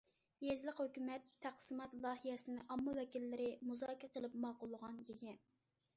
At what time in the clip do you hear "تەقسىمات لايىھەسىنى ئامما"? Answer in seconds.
1.43-2.97